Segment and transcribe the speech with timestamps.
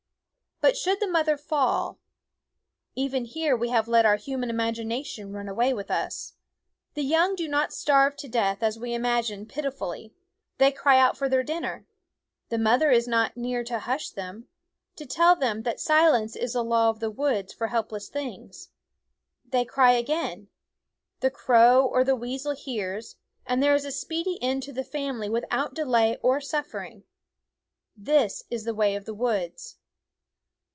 [0.63, 1.97] But should the mother fall
[2.93, 6.35] even here we have let our human imagination run away with us
[6.93, 10.13] the young do not starve to death, as we imagine pitifully.
[10.59, 11.87] They cry out for their dinner;
[12.49, 14.49] the mother is not near to hush them,
[14.97, 18.69] to tell them that silence is the law of the woods for help less things.
[19.43, 20.47] They cry again;
[21.21, 23.15] the crow or the weasel hears,
[23.47, 27.03] and there is a speedy end to the family without delay or suffering.
[27.97, 29.77] This is the way of the woods.